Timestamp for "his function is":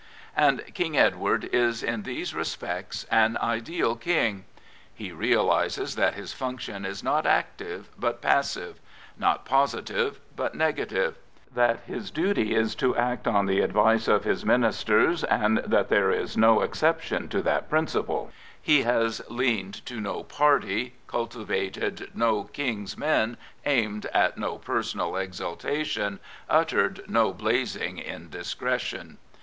6.15-7.03